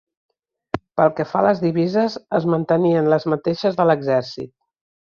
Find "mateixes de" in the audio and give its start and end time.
3.37-3.91